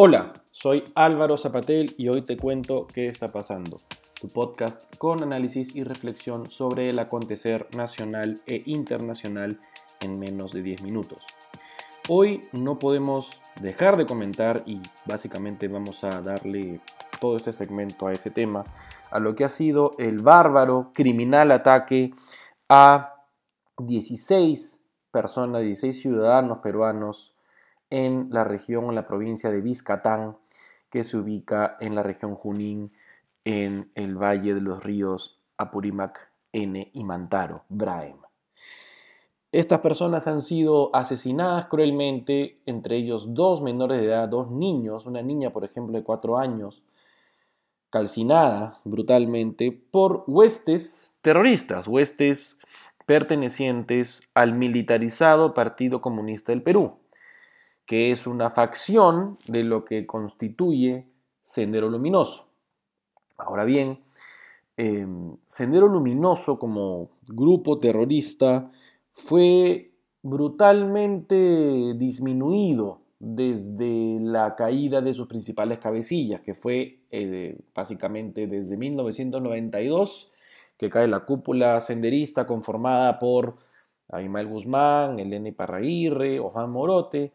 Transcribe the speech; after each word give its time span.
Hola, 0.00 0.32
soy 0.52 0.84
Álvaro 0.94 1.36
Zapatel 1.36 1.96
y 1.98 2.08
hoy 2.08 2.22
te 2.22 2.36
cuento 2.36 2.86
qué 2.86 3.08
está 3.08 3.32
pasando. 3.32 3.78
Tu 4.20 4.28
podcast 4.28 4.96
con 4.96 5.24
análisis 5.24 5.74
y 5.74 5.82
reflexión 5.82 6.48
sobre 6.50 6.90
el 6.90 7.00
acontecer 7.00 7.66
nacional 7.76 8.40
e 8.46 8.62
internacional 8.66 9.58
en 9.98 10.20
menos 10.20 10.52
de 10.52 10.62
10 10.62 10.84
minutos. 10.84 11.24
Hoy 12.08 12.44
no 12.52 12.78
podemos 12.78 13.42
dejar 13.60 13.96
de 13.96 14.06
comentar 14.06 14.62
y 14.66 14.80
básicamente 15.04 15.66
vamos 15.66 16.04
a 16.04 16.20
darle 16.20 16.80
todo 17.20 17.36
este 17.36 17.52
segmento 17.52 18.06
a 18.06 18.12
ese 18.12 18.30
tema, 18.30 18.62
a 19.10 19.18
lo 19.18 19.34
que 19.34 19.42
ha 19.42 19.48
sido 19.48 19.96
el 19.98 20.20
bárbaro, 20.20 20.92
criminal 20.94 21.50
ataque 21.50 22.14
a 22.68 23.24
16 23.78 24.80
personas, 25.10 25.62
16 25.62 26.00
ciudadanos 26.00 26.58
peruanos 26.58 27.34
en 27.90 28.28
la 28.30 28.44
región, 28.44 28.86
en 28.86 28.94
la 28.94 29.06
provincia 29.06 29.50
de 29.50 29.60
Vizcatán, 29.60 30.36
que 30.90 31.04
se 31.04 31.16
ubica 31.16 31.76
en 31.80 31.94
la 31.94 32.02
región 32.02 32.34
Junín, 32.34 32.90
en 33.44 33.90
el 33.94 34.16
valle 34.16 34.54
de 34.54 34.60
los 34.60 34.82
ríos 34.82 35.40
Apurímac, 35.56 36.30
N 36.52 36.90
y 36.92 37.04
Mantaro, 37.04 37.64
Braem. 37.68 38.16
Estas 39.50 39.80
personas 39.80 40.26
han 40.26 40.42
sido 40.42 40.94
asesinadas 40.94 41.66
cruelmente, 41.66 42.60
entre 42.66 42.96
ellos 42.96 43.32
dos 43.32 43.62
menores 43.62 44.00
de 44.00 44.06
edad, 44.06 44.28
dos 44.28 44.50
niños, 44.50 45.06
una 45.06 45.22
niña, 45.22 45.50
por 45.50 45.64
ejemplo, 45.64 45.96
de 45.96 46.04
cuatro 46.04 46.36
años, 46.36 46.82
calcinada 47.88 48.80
brutalmente 48.84 49.72
por 49.72 50.24
huestes 50.26 51.14
terroristas, 51.22 51.88
huestes 51.88 52.58
pertenecientes 53.06 54.28
al 54.34 54.52
militarizado 54.52 55.54
Partido 55.54 56.02
Comunista 56.02 56.52
del 56.52 56.62
Perú 56.62 56.98
que 57.88 58.12
es 58.12 58.26
una 58.26 58.50
facción 58.50 59.38
de 59.46 59.64
lo 59.64 59.86
que 59.86 60.06
constituye 60.06 61.06
Sendero 61.42 61.88
Luminoso. 61.88 62.46
Ahora 63.38 63.64
bien, 63.64 64.00
em, 64.76 65.38
Sendero 65.46 65.88
Luminoso 65.88 66.58
como 66.58 67.08
grupo 67.26 67.78
terrorista 67.78 68.70
fue 69.12 69.92
brutalmente 70.22 71.94
disminuido 71.94 73.00
desde 73.20 74.18
la 74.20 74.54
caída 74.54 75.00
de 75.00 75.14
sus 75.14 75.26
principales 75.26 75.78
cabecillas, 75.78 76.42
que 76.42 76.54
fue 76.54 76.98
eh, 77.10 77.58
básicamente 77.74 78.46
desde 78.46 78.76
1992, 78.76 80.30
que 80.76 80.90
cae 80.90 81.08
la 81.08 81.20
cúpula 81.20 81.80
senderista 81.80 82.46
conformada 82.46 83.18
por 83.18 83.56
Abimael 84.10 84.46
Guzmán, 84.46 85.18
Elena 85.18 85.50
Parraguirre, 85.56 86.38
Juan 86.38 86.70
Morote, 86.70 87.32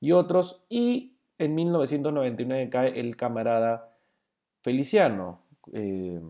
y 0.00 0.12
otros. 0.12 0.64
Y 0.68 1.16
en 1.38 1.54
1999 1.54 2.70
cae 2.70 3.00
el 3.00 3.16
camarada 3.16 3.96
Feliciano, 4.60 5.42
eh, 5.72 6.20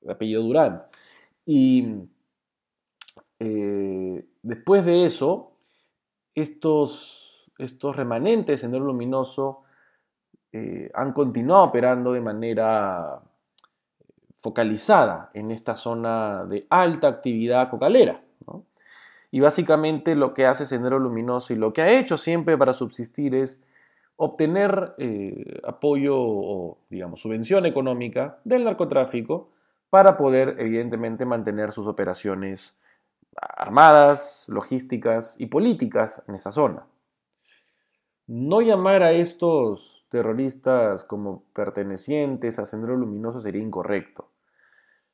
de 0.00 0.12
apellido 0.12 0.42
Durán. 0.42 0.82
Y 1.44 1.94
eh, 3.38 4.24
después 4.42 4.84
de 4.84 5.04
eso, 5.04 5.52
estos, 6.34 7.50
estos 7.58 7.96
remanentes 7.96 8.64
en 8.64 8.74
el 8.74 8.82
luminoso 8.82 9.62
eh, 10.52 10.90
han 10.94 11.12
continuado 11.12 11.64
operando 11.64 12.12
de 12.12 12.20
manera 12.20 13.22
focalizada 14.38 15.30
en 15.34 15.50
esta 15.50 15.76
zona 15.76 16.44
de 16.46 16.66
alta 16.70 17.08
actividad 17.08 17.68
cocalera. 17.68 18.22
Y 19.30 19.40
básicamente 19.40 20.14
lo 20.14 20.34
que 20.34 20.46
hace 20.46 20.66
Sendero 20.66 20.98
Luminoso 20.98 21.52
y 21.52 21.56
lo 21.56 21.72
que 21.72 21.82
ha 21.82 21.98
hecho 21.98 22.18
siempre 22.18 22.58
para 22.58 22.74
subsistir 22.74 23.34
es 23.34 23.62
obtener 24.16 24.94
eh, 24.98 25.60
apoyo 25.64 26.16
o, 26.18 26.78
digamos, 26.90 27.20
subvención 27.20 27.64
económica 27.64 28.38
del 28.44 28.64
narcotráfico 28.64 29.50
para 29.88 30.16
poder, 30.16 30.56
evidentemente, 30.58 31.24
mantener 31.24 31.72
sus 31.72 31.86
operaciones 31.86 32.76
armadas, 33.40 34.44
logísticas 34.48 35.36
y 35.38 35.46
políticas 35.46 36.22
en 36.26 36.34
esa 36.34 36.52
zona. 36.52 36.86
No 38.26 38.60
llamar 38.60 39.02
a 39.02 39.12
estos 39.12 40.06
terroristas 40.08 41.04
como 41.04 41.44
pertenecientes 41.52 42.58
a 42.58 42.66
Sendero 42.66 42.96
Luminoso 42.96 43.40
sería 43.40 43.62
incorrecto 43.62 44.29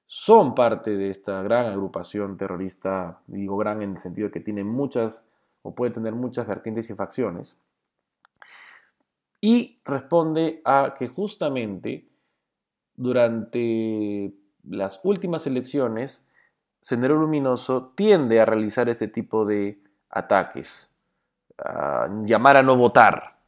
son 0.06 0.54
parte 0.54 0.96
de 0.96 1.10
esta 1.10 1.42
gran 1.42 1.66
agrupación 1.66 2.36
terrorista, 2.36 3.20
digo 3.26 3.56
gran 3.56 3.82
en 3.82 3.90
el 3.92 3.96
sentido 3.98 4.28
de 4.28 4.32
que 4.32 4.40
tiene 4.40 4.64
muchas 4.64 5.26
o 5.62 5.74
puede 5.74 5.92
tener 5.92 6.14
muchas 6.14 6.46
vertientes 6.46 6.88
y 6.90 6.94
facciones, 6.94 7.56
y 9.40 9.80
responde 9.84 10.62
a 10.64 10.94
que 10.96 11.08
justamente 11.08 12.08
durante 12.94 14.32
las 14.64 15.00
últimas 15.04 15.46
elecciones, 15.46 16.24
Sendero 16.80 17.16
Luminoso 17.16 17.92
tiende 17.96 18.40
a 18.40 18.44
realizar 18.44 18.88
este 18.88 19.08
tipo 19.08 19.44
de 19.44 19.80
ataques, 20.08 20.90
a 21.58 22.08
llamar 22.24 22.56
a 22.56 22.62
no 22.62 22.76
votar, 22.76 23.38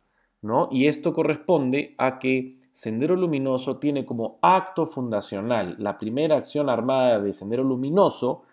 ¿no? 0.42 0.68
Y 0.70 0.88
esto 0.88 1.12
corresponde 1.12 1.94
a 1.98 2.18
que 2.18 2.60
Sendero 2.78 3.16
Luminoso 3.16 3.78
tiene 3.78 4.06
como 4.06 4.38
acto 4.40 4.86
fundacional 4.86 5.74
la 5.80 5.98
primera 5.98 6.36
acción 6.36 6.70
armada 6.70 7.18
de 7.18 7.32
Sendero 7.32 7.64
Luminoso 7.64 8.44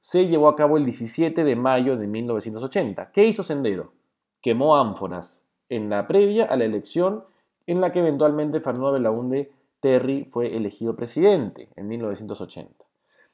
se 0.00 0.28
llevó 0.28 0.48
a 0.48 0.56
cabo 0.56 0.78
el 0.78 0.86
17 0.86 1.44
de 1.44 1.56
mayo 1.56 1.98
de 1.98 2.06
1980. 2.06 3.12
¿Qué 3.12 3.26
hizo 3.26 3.42
Sendero? 3.42 3.92
Quemó 4.40 4.78
ánforas 4.78 5.44
en 5.68 5.90
la 5.90 6.06
previa 6.06 6.46
a 6.46 6.56
la 6.56 6.64
elección 6.64 7.26
en 7.66 7.82
la 7.82 7.92
que 7.92 7.98
eventualmente 7.98 8.60
Fernando 8.60 8.92
Belaunde 8.92 9.52
Terry 9.80 10.24
fue 10.24 10.56
elegido 10.56 10.96
presidente 10.96 11.68
en 11.76 11.86
1980. 11.86 12.82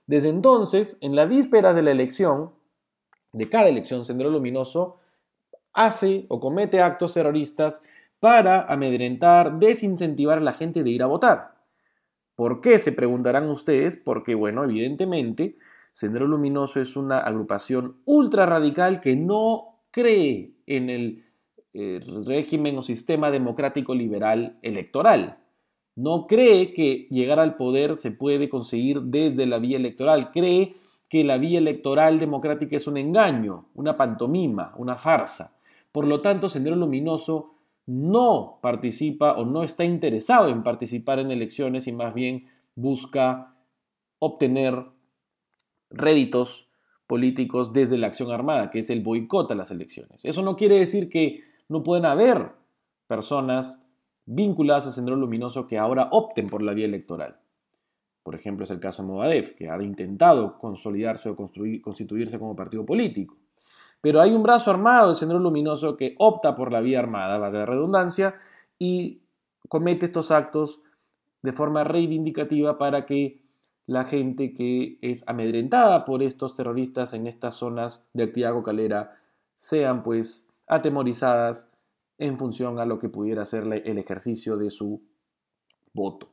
Desde 0.08 0.28
entonces, 0.28 0.98
en 1.00 1.14
la 1.14 1.26
víspera 1.26 1.72
de 1.72 1.82
la 1.82 1.92
elección, 1.92 2.50
de 3.32 3.48
cada 3.48 3.68
elección, 3.68 4.04
Sendero 4.04 4.30
Luminoso 4.30 4.96
hace 5.72 6.26
o 6.28 6.40
comete 6.40 6.82
actos 6.82 7.14
terroristas 7.14 7.84
para 8.22 8.66
amedrentar, 8.72 9.58
desincentivar 9.58 10.38
a 10.38 10.42
la 10.42 10.52
gente 10.52 10.84
de 10.84 10.90
ir 10.90 11.02
a 11.02 11.06
votar. 11.06 11.56
¿Por 12.36 12.60
qué? 12.60 12.78
Se 12.78 12.92
preguntarán 12.92 13.50
ustedes, 13.50 13.96
porque 13.96 14.36
bueno, 14.36 14.62
evidentemente, 14.62 15.56
Sendero 15.92 16.28
Luminoso 16.28 16.80
es 16.80 16.94
una 16.94 17.18
agrupación 17.18 17.96
ultra 18.04 18.46
radical 18.46 19.00
que 19.00 19.16
no 19.16 19.80
cree 19.90 20.52
en 20.68 20.88
el 20.88 21.24
eh, 21.74 21.98
régimen 22.24 22.78
o 22.78 22.82
sistema 22.82 23.32
democrático 23.32 23.92
liberal 23.92 24.56
electoral. 24.62 25.38
No 25.96 26.28
cree 26.28 26.74
que 26.74 27.08
llegar 27.10 27.40
al 27.40 27.56
poder 27.56 27.96
se 27.96 28.12
puede 28.12 28.48
conseguir 28.48 29.02
desde 29.02 29.46
la 29.46 29.58
vía 29.58 29.78
electoral. 29.78 30.30
Cree 30.30 30.76
que 31.08 31.24
la 31.24 31.38
vía 31.38 31.58
electoral 31.58 32.20
democrática 32.20 32.76
es 32.76 32.86
un 32.86 32.98
engaño, 32.98 33.70
una 33.74 33.96
pantomima, 33.96 34.74
una 34.76 34.94
farsa. 34.94 35.56
Por 35.90 36.06
lo 36.06 36.20
tanto, 36.20 36.48
Sendero 36.48 36.76
Luminoso 36.76 37.51
no 37.86 38.58
participa 38.62 39.32
o 39.32 39.44
no 39.44 39.64
está 39.64 39.84
interesado 39.84 40.48
en 40.48 40.62
participar 40.62 41.18
en 41.18 41.30
elecciones 41.30 41.86
y 41.86 41.92
más 41.92 42.14
bien 42.14 42.48
busca 42.74 43.54
obtener 44.18 44.86
réditos 45.90 46.68
políticos 47.06 47.72
desde 47.72 47.98
la 47.98 48.06
acción 48.06 48.30
armada, 48.30 48.70
que 48.70 48.78
es 48.78 48.90
el 48.90 49.02
boicot 49.02 49.50
a 49.50 49.54
las 49.54 49.70
elecciones. 49.70 50.24
Eso 50.24 50.42
no 50.42 50.56
quiere 50.56 50.78
decir 50.78 51.10
que 51.10 51.42
no 51.68 51.82
pueden 51.82 52.06
haber 52.06 52.52
personas 53.06 53.84
vinculadas 54.24 54.86
a 54.86 54.92
Sendero 54.92 55.16
Luminoso 55.16 55.66
que 55.66 55.78
ahora 55.78 56.08
opten 56.12 56.46
por 56.46 56.62
la 56.62 56.74
vía 56.74 56.86
electoral. 56.86 57.38
Por 58.22 58.34
ejemplo, 58.36 58.64
es 58.64 58.70
el 58.70 58.78
caso 58.78 59.02
de 59.02 59.08
Movadef, 59.08 59.54
que 59.56 59.68
ha 59.68 59.82
intentado 59.82 60.58
consolidarse 60.58 61.28
o 61.28 61.36
constituirse 61.36 62.38
como 62.38 62.54
partido 62.54 62.86
político. 62.86 63.36
Pero 64.02 64.20
hay 64.20 64.34
un 64.34 64.42
brazo 64.42 64.70
armado 64.70 65.08
de 65.08 65.14
Sendero 65.14 65.40
Luminoso 65.40 65.96
que 65.96 66.14
opta 66.18 66.54
por 66.54 66.72
la 66.72 66.80
vía 66.80 66.98
armada, 66.98 67.38
valga 67.38 67.60
la 67.60 67.66
redundancia, 67.66 68.34
y 68.78 69.22
comete 69.68 70.06
estos 70.06 70.30
actos 70.30 70.80
de 71.40 71.52
forma 71.52 71.84
reivindicativa 71.84 72.76
para 72.76 73.06
que 73.06 73.40
la 73.86 74.04
gente 74.04 74.54
que 74.54 74.98
es 75.02 75.26
amedrentada 75.28 76.04
por 76.04 76.22
estos 76.22 76.54
terroristas 76.54 77.14
en 77.14 77.26
estas 77.26 77.54
zonas 77.54 78.04
de 78.12 78.24
actividad 78.24 78.52
cocalera 78.52 79.18
sean 79.54 80.02
pues 80.02 80.48
atemorizadas 80.66 81.70
en 82.18 82.38
función 82.38 82.78
a 82.78 82.86
lo 82.86 82.98
que 82.98 83.08
pudiera 83.08 83.44
ser 83.44 83.64
el 83.64 83.98
ejercicio 83.98 84.56
de 84.56 84.70
su 84.70 85.02
voto. 85.92 86.32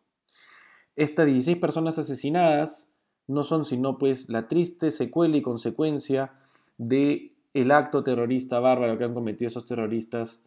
Estas 0.95 1.27
16 1.27 1.57
personas 1.57 1.97
asesinadas 1.97 2.89
no 3.27 3.43
son 3.43 3.65
sino 3.65 3.97
pues 3.97 4.27
la 4.29 4.47
triste 4.47 4.91
secuela 4.91 5.37
y 5.37 5.41
consecuencia 5.41 6.33
de 6.77 7.35
el 7.53 7.71
acto 7.71 8.03
terrorista 8.03 8.59
bárbaro 8.59 8.97
que 8.97 9.03
han 9.03 9.13
cometido 9.13 9.47
esos 9.47 9.65
terroristas 9.65 10.41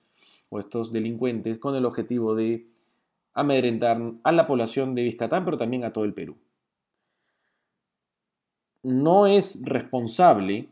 o 0.48 0.58
estos 0.58 0.92
delincuentes 0.92 1.58
con 1.58 1.74
el 1.74 1.84
objetivo 1.84 2.34
de 2.34 2.68
amedrentar 3.34 4.00
a 4.22 4.32
la 4.32 4.46
población 4.46 4.94
de 4.94 5.02
Vizcatán, 5.02 5.44
pero 5.44 5.58
también 5.58 5.84
a 5.84 5.92
todo 5.92 6.04
el 6.04 6.14
Perú. 6.14 6.36
No 8.82 9.26
es 9.26 9.62
responsable 9.62 10.68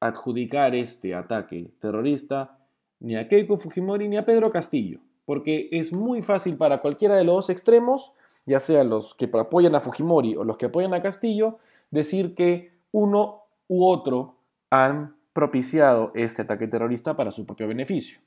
adjudicar 0.00 0.74
este 0.74 1.14
ataque 1.14 1.70
terrorista 1.80 2.58
ni 3.00 3.16
a 3.16 3.28
Keiko 3.28 3.58
Fujimori 3.58 4.08
ni 4.08 4.16
a 4.16 4.24
Pedro 4.24 4.50
Castillo. 4.50 5.00
porque 5.26 5.68
es 5.72 5.92
muy 5.92 6.22
fácil 6.22 6.56
para 6.56 6.80
cualquiera 6.80 7.16
de 7.16 7.24
los 7.24 7.34
dos 7.34 7.50
extremos, 7.50 8.12
ya 8.46 8.60
sea 8.60 8.84
los 8.84 9.12
que 9.14 9.28
apoyan 9.32 9.74
a 9.74 9.80
Fujimori 9.80 10.36
o 10.36 10.44
los 10.44 10.56
que 10.56 10.66
apoyan 10.66 10.94
a 10.94 11.02
Castillo, 11.02 11.58
decir 11.90 12.36
que 12.36 12.70
uno 12.92 13.42
u 13.66 13.84
otro 13.86 14.36
han 14.70 15.16
propiciado 15.36 16.12
este 16.14 16.40
ataque 16.40 16.66
terrorista 16.66 17.14
para 17.14 17.30
su 17.30 17.44
propio 17.44 17.68
beneficio, 17.68 18.20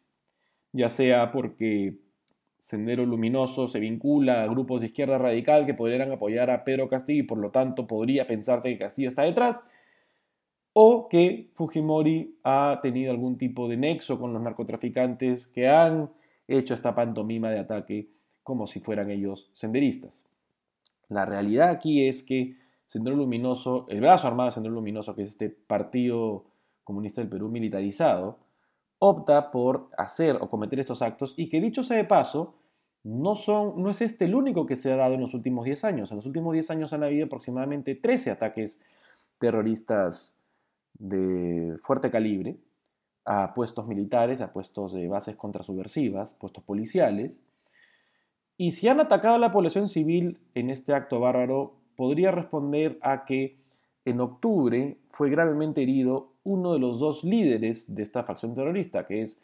ya 0.72 0.90
sea 0.90 1.32
porque 1.32 1.98
Sendero 2.56 3.04
Luminoso 3.04 3.68
se 3.68 3.80
vincula 3.80 4.44
a 4.44 4.48
grupos 4.48 4.82
de 4.82 4.88
izquierda 4.88 5.18
radical 5.18 5.66
que 5.66 5.74
podrían 5.74 6.12
apoyar 6.12 6.52
a 6.52 6.64
Pedro 6.64 6.88
Castillo 6.88 7.24
y 7.24 7.26
por 7.26 7.40
lo 7.40 7.50
tanto 7.50 7.88
podría 7.88 8.28
pensarse 8.28 8.70
que 8.70 8.78
Castillo 8.78 9.10
está 9.10 9.24
detrás, 9.24 9.66
o 10.74 11.10
que 11.10 11.50
Fujimori 11.56 12.38
ha 12.44 12.80
tenido 12.84 13.10
algún 13.10 13.40
tipo 13.40 13.68
de 13.68 13.78
nexo 13.78 14.20
con 14.20 14.32
los 14.32 14.44
narcotraficantes 14.44 15.48
que 15.48 15.68
han 15.68 16.12
hecho 16.48 16.76
esta 16.76 16.94
pantomima 16.94 17.50
de 17.50 17.58
ataque 17.58 18.10
como 18.44 18.68
si 18.68 18.82
fueran 18.82 19.10
ellos 19.10 19.50
senderistas. 19.54 20.28
La 21.08 21.26
realidad 21.26 21.70
aquí 21.70 22.08
es 22.08 22.22
que 22.22 22.56
Sendero 22.86 23.16
Luminoso, 23.16 23.88
el 23.90 24.00
brazo 24.00 24.28
armado 24.28 24.50
de 24.50 24.54
Sendero 24.54 24.76
Luminoso, 24.76 25.16
que 25.16 25.24
es 25.24 25.30
este 25.30 25.50
partido 25.50 26.46
comunista 26.90 27.22
del 27.22 27.30
Perú 27.30 27.50
militarizado, 27.50 28.40
opta 28.98 29.52
por 29.52 29.90
hacer 29.96 30.38
o 30.42 30.50
cometer 30.50 30.80
estos 30.80 31.04
actos 31.04 31.36
y 31.38 31.48
que 31.50 31.62
dicho 31.62 31.84
sea 31.84 31.98
de 31.98 32.04
paso, 32.04 32.56
no, 33.04 33.36
son, 33.36 33.82
no 33.82 33.92
es 33.92 34.02
este 34.02 34.26
el 34.26 34.34
único 34.34 34.66
que 34.66 34.76
se 34.76 34.92
ha 34.92 34.96
dado 34.96 35.14
en 35.14 35.22
los 35.22 35.36
últimos 35.36 35.66
10 35.66 35.84
años. 35.86 36.12
En 36.12 36.18
los 36.18 36.26
últimos 36.26 36.52
10 36.54 36.72
años 36.72 36.94
han 36.94 37.04
habido 37.04 37.28
aproximadamente 37.28 37.94
13 37.94 38.32
ataques 38.32 38.82
terroristas 39.38 40.36
de 40.96 41.78
fuerte 41.80 42.10
calibre 42.10 42.58
a 43.24 43.54
puestos 43.54 43.86
militares, 43.86 44.42
a 44.42 44.52
puestos 44.52 44.92
de 44.94 45.08
bases 45.08 45.36
contrasubversivas, 45.36 46.34
puestos 46.34 46.64
policiales. 46.64 47.40
Y 48.58 48.72
si 48.72 48.88
han 48.88 49.00
atacado 49.00 49.36
a 49.36 49.40
la 49.40 49.52
población 49.52 49.90
civil 49.90 50.40
en 50.56 50.72
este 50.72 50.94
acto 50.94 51.20
bárbaro, 51.20 51.76
podría 51.96 52.32
responder 52.32 52.98
a 53.04 53.26
que 53.26 53.60
en 54.06 54.20
octubre 54.20 54.98
fue 55.10 55.30
gravemente 55.30 55.84
herido 55.84 56.29
uno 56.44 56.74
de 56.74 56.80
los 56.80 57.00
dos 57.00 57.24
líderes 57.24 57.94
de 57.94 58.04
esta 58.04 58.24
facción 58.24 58.54
terrorista, 58.54 59.06
que 59.06 59.22
es 59.22 59.42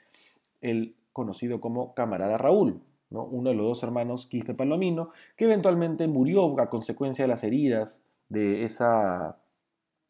el 0.61 0.95
conocido 1.13 1.61
como 1.61 1.93
camarada 1.93 2.37
Raúl, 2.37 2.81
¿no? 3.09 3.23
uno 3.23 3.49
de 3.49 3.55
los 3.55 3.67
dos 3.67 3.83
hermanos 3.83 4.27
Quispe 4.27 4.53
Palomino, 4.53 5.11
que 5.37 5.45
eventualmente 5.45 6.07
murió 6.07 6.59
a 6.59 6.69
consecuencia 6.69 7.23
de 7.23 7.29
las 7.29 7.43
heridas 7.43 8.03
de 8.29 8.63
esa 8.63 9.37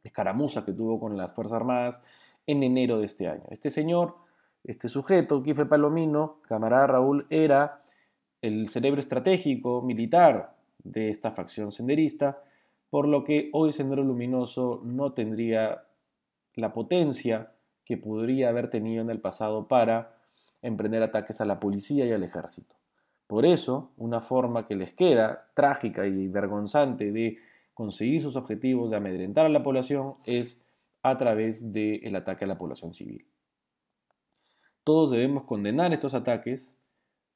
escaramuza 0.04 0.66
que 0.66 0.74
tuvo 0.74 1.00
con 1.00 1.18
las 1.18 1.34
Fuerzas 1.34 1.58
Armadas 1.58 2.02
en 2.48 2.64
enero 2.64 3.00
de 3.00 3.06
este 3.06 3.28
año. 3.28 3.44
Este 3.50 3.70
señor, 3.70 4.16
este 4.64 4.88
sujeto, 4.88 5.44
Quispe 5.44 5.66
Palomino, 5.66 6.40
camarada 6.48 6.88
Raúl, 6.88 7.26
era 7.30 7.84
el 8.42 8.68
cerebro 8.68 9.00
estratégico 9.00 9.82
militar 9.82 10.56
de 10.84 11.10
esta 11.10 11.32
facción 11.32 11.72
senderista, 11.72 12.42
por 12.90 13.08
lo 13.08 13.24
que 13.24 13.50
hoy 13.54 13.74
Sendero 13.74 14.04
Luminoso 14.04 14.82
no 14.84 15.14
tendría 15.14 15.84
la 16.56 16.74
potencia 16.74 17.52
que 17.86 17.98
podría 17.98 18.50
haber 18.50 18.70
tenido 18.70 19.02
en 19.02 19.10
el 19.10 19.20
pasado 19.20 19.68
para 19.68 20.18
emprender 20.62 21.04
ataques 21.04 21.42
a 21.42 21.46
la 21.46 21.60
policía 21.60 22.06
y 22.06 22.12
al 22.12 22.24
ejército. 22.24 22.76
Por 23.28 23.46
eso, 23.46 23.92
una 23.98 24.22
forma 24.22 24.68
que 24.68 24.76
les 24.76 24.94
queda 24.94 25.48
trágica 25.54 26.06
y 26.06 26.28
vergonzante 26.28 27.12
de 27.12 27.38
conseguir 27.74 28.22
sus 28.22 28.36
objetivos 28.36 28.92
de 28.92 28.98
amedrentar 28.98 29.46
a 29.46 29.50
la 29.50 29.64
población 29.64 30.16
es 30.26 30.62
a 31.02 31.18
través 31.18 31.72
del 31.74 32.16
ataque 32.16 32.46
a 32.46 32.48
la 32.48 32.58
población 32.58 32.94
civil. 32.94 33.26
Todos 34.84 35.12
debemos 35.12 35.44
condenar 35.44 35.94
estos 35.94 36.14
ataques, 36.14 36.76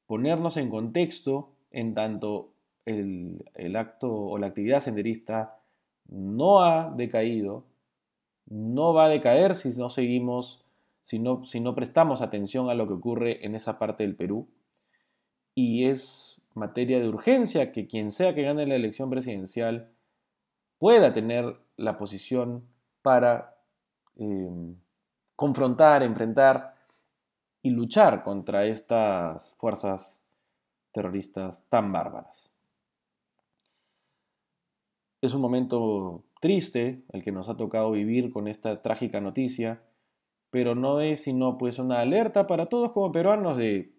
ponernos 0.06 0.56
en 0.56 0.70
contexto 0.70 1.50
en 1.70 1.94
tanto 1.94 2.52
el, 2.84 3.44
el 3.54 3.76
acto 3.76 4.12
o 4.12 4.38
la 4.38 4.48
actividad 4.48 4.80
senderista 4.80 5.58
no 6.08 6.62
ha 6.62 6.90
decaído, 6.96 7.64
no 8.50 8.92
va 8.92 9.06
a 9.06 9.08
decaer 9.08 9.54
si 9.54 9.70
no 9.78 9.88
seguimos, 9.88 10.64
si 11.00 11.18
no, 11.18 11.46
si 11.46 11.60
no 11.60 11.74
prestamos 11.74 12.20
atención 12.20 12.68
a 12.68 12.74
lo 12.74 12.86
que 12.86 12.94
ocurre 12.94 13.46
en 13.46 13.54
esa 13.54 13.78
parte 13.78 14.02
del 14.02 14.16
Perú. 14.16 14.48
Y 15.54 15.86
es 15.86 16.42
materia 16.54 17.00
de 17.00 17.08
urgencia 17.08 17.72
que 17.72 17.86
quien 17.86 18.10
sea 18.10 18.34
que 18.34 18.42
gane 18.42 18.66
la 18.66 18.74
elección 18.74 19.08
presidencial 19.08 19.92
pueda 20.78 21.12
tener 21.12 21.60
la 21.76 21.96
posición 21.96 22.66
para 23.02 23.56
em, 24.16 24.76
confrontar, 25.36 26.02
enfrentar 26.02 26.74
y 27.62 27.70
luchar 27.70 28.24
contra 28.24 28.64
estas 28.64 29.54
fuerzas 29.54 30.20
terroristas 30.92 31.64
tan 31.68 31.92
bárbaras. 31.92 32.50
Es 35.20 35.34
un 35.34 35.40
momento 35.40 36.24
triste 36.40 37.04
el 37.12 37.22
que 37.22 37.32
nos 37.32 37.48
ha 37.48 37.56
tocado 37.56 37.92
vivir 37.92 38.30
con 38.32 38.48
esta 38.48 38.82
trágica 38.82 39.20
noticia, 39.20 39.82
pero 40.50 40.74
no 40.74 41.00
es 41.00 41.22
sino 41.22 41.58
pues 41.58 41.78
una 41.78 42.00
alerta 42.00 42.46
para 42.46 42.66
todos 42.66 42.92
como 42.92 43.12
peruanos 43.12 43.56
de 43.56 43.92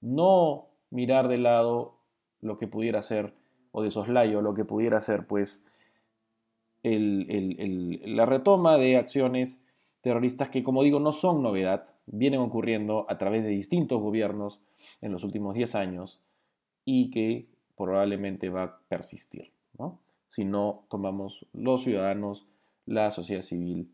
no 0.00 0.68
mirar 0.90 1.28
de 1.28 1.38
lado 1.38 1.98
lo 2.40 2.58
que 2.58 2.66
pudiera 2.66 3.02
ser 3.02 3.34
o 3.72 3.82
de 3.82 3.90
soslayo 3.90 4.40
lo 4.40 4.54
que 4.54 4.64
pudiera 4.64 5.00
ser 5.00 5.26
pues 5.26 5.66
la 6.82 8.26
retoma 8.26 8.76
de 8.76 8.96
acciones 8.96 9.64
terroristas 10.02 10.50
que 10.50 10.62
como 10.62 10.82
digo 10.82 11.00
no 11.00 11.12
son 11.12 11.42
novedad, 11.42 11.86
vienen 12.06 12.40
ocurriendo 12.40 13.06
a 13.08 13.16
través 13.16 13.42
de 13.42 13.48
distintos 13.48 14.00
gobiernos 14.00 14.60
en 15.00 15.12
los 15.12 15.24
últimos 15.24 15.54
10 15.54 15.74
años 15.74 16.20
y 16.84 17.10
que 17.10 17.48
probablemente 17.74 18.50
va 18.50 18.62
a 18.64 18.78
persistir. 18.86 19.52
¿no? 19.78 20.00
Si 20.26 20.44
no 20.44 20.86
tomamos 20.90 21.46
los 21.52 21.82
ciudadanos, 21.82 22.46
la 22.86 23.10
sociedad 23.10 23.42
civil, 23.42 23.90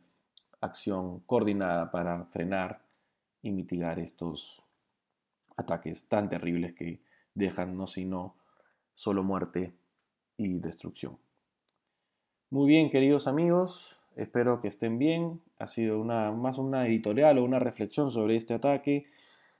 acción 0.60 1.20
coordinada 1.20 1.90
para 1.90 2.24
frenar 2.26 2.82
y 3.42 3.50
mitigar 3.50 3.98
estos 3.98 4.62
ataques 5.56 6.06
tan 6.08 6.28
terribles 6.28 6.74
que 6.74 7.00
dejan 7.34 7.76
no 7.76 7.86
sino 7.86 8.36
solo 8.94 9.22
muerte 9.22 9.72
y 10.36 10.58
destrucción. 10.58 11.18
Muy 12.50 12.68
bien, 12.68 12.90
queridos 12.90 13.26
amigos, 13.26 13.96
espero 14.16 14.60
que 14.60 14.68
estén 14.68 14.98
bien. 14.98 15.40
Ha 15.58 15.66
sido 15.66 16.00
una, 16.00 16.32
más 16.32 16.58
una 16.58 16.86
editorial 16.86 17.38
o 17.38 17.44
una 17.44 17.58
reflexión 17.58 18.10
sobre 18.10 18.36
este 18.36 18.54
ataque. 18.54 19.06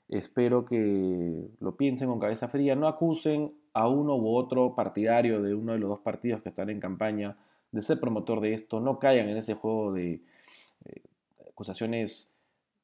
Espero 0.09 0.65
que 0.65 1.49
lo 1.59 1.77
piensen 1.77 2.09
con 2.09 2.19
cabeza 2.19 2.49
fría, 2.49 2.75
no 2.75 2.87
acusen 2.87 3.53
a 3.73 3.87
uno 3.87 4.15
u 4.15 4.35
otro 4.35 4.75
partidario 4.75 5.41
de 5.41 5.53
uno 5.53 5.73
de 5.73 5.79
los 5.79 5.89
dos 5.89 5.99
partidos 5.99 6.41
que 6.41 6.49
están 6.49 6.69
en 6.69 6.79
campaña 6.79 7.37
de 7.71 7.81
ser 7.81 7.99
promotor 7.99 8.41
de 8.41 8.53
esto, 8.53 8.79
no 8.79 8.99
caigan 8.99 9.29
en 9.29 9.37
ese 9.37 9.53
juego 9.53 9.93
de 9.93 10.21
eh, 10.85 11.01
acusaciones 11.49 12.29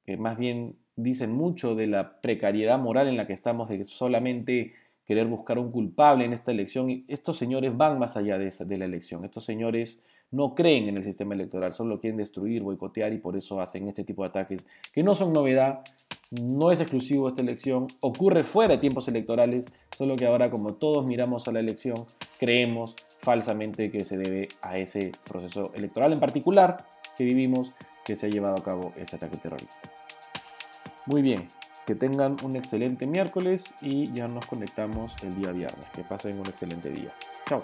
que 0.05 0.17
más 0.17 0.37
bien 0.37 0.77
dicen 0.95 1.31
mucho 1.31 1.75
de 1.75 1.87
la 1.87 2.21
precariedad 2.21 2.79
moral 2.79 3.07
en 3.07 3.17
la 3.17 3.27
que 3.27 3.33
estamos, 3.33 3.69
de 3.69 3.83
solamente 3.83 4.73
querer 5.05 5.27
buscar 5.27 5.59
un 5.59 5.71
culpable 5.71 6.25
en 6.25 6.33
esta 6.33 6.51
elección. 6.51 7.03
Estos 7.07 7.37
señores 7.37 7.75
van 7.75 7.99
más 7.99 8.17
allá 8.17 8.37
de, 8.37 8.49
de 8.49 8.77
la 8.77 8.85
elección. 8.85 9.25
Estos 9.25 9.45
señores 9.45 10.01
no 10.31 10.55
creen 10.55 10.89
en 10.89 10.97
el 10.97 11.03
sistema 11.03 11.33
electoral, 11.33 11.73
solo 11.73 11.99
quieren 11.99 12.17
destruir, 12.17 12.61
boicotear 12.61 13.13
y 13.13 13.19
por 13.19 13.37
eso 13.37 13.61
hacen 13.61 13.87
este 13.87 14.03
tipo 14.03 14.23
de 14.23 14.29
ataques 14.29 14.67
que 14.93 15.03
no 15.03 15.15
son 15.15 15.31
novedad, 15.31 15.81
no 16.31 16.71
es 16.71 16.81
exclusivo 16.81 17.29
esta 17.29 17.41
elección, 17.41 17.87
ocurre 18.01 18.43
fuera 18.43 18.73
de 18.73 18.79
tiempos 18.79 19.07
electorales, 19.07 19.65
solo 19.97 20.15
que 20.15 20.27
ahora 20.27 20.51
como 20.51 20.75
todos 20.75 21.07
miramos 21.07 21.47
a 21.47 21.51
la 21.51 21.59
elección, 21.59 22.05
creemos 22.39 22.93
falsamente 23.17 23.89
que 23.89 24.05
se 24.05 24.15
debe 24.15 24.47
a 24.61 24.77
ese 24.77 25.11
proceso 25.27 25.71
electoral 25.73 26.13
en 26.13 26.19
particular 26.19 26.85
que 27.17 27.23
vivimos 27.23 27.71
que 28.05 28.15
se 28.15 28.27
ha 28.27 28.29
llevado 28.29 28.57
a 28.57 28.63
cabo 28.63 28.93
este 28.95 29.15
ataque 29.15 29.37
terrorista. 29.37 29.89
Muy 31.07 31.23
bien, 31.23 31.47
que 31.87 31.95
tengan 31.95 32.35
un 32.43 32.55
excelente 32.55 33.07
miércoles 33.07 33.73
y 33.81 34.13
ya 34.13 34.27
nos 34.27 34.45
conectamos 34.45 35.15
el 35.23 35.35
día 35.35 35.51
viernes. 35.51 35.87
Que 35.95 36.03
pasen 36.03 36.39
un 36.39 36.45
excelente 36.45 36.91
día. 36.91 37.11
Chao. 37.47 37.63